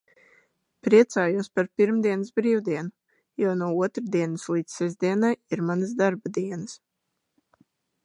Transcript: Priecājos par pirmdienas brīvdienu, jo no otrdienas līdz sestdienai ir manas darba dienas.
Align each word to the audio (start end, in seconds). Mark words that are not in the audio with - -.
Priecājos 0.85 1.49
par 1.59 1.69
pirmdienas 1.81 2.31
brīvdienu, 2.39 2.91
jo 3.45 3.53
no 3.61 3.69
otrdienas 3.83 4.49
līdz 4.57 4.81
sestdienai 4.81 5.35
ir 5.55 5.67
manas 5.71 5.97
darba 6.05 6.37
dienas. 6.41 6.79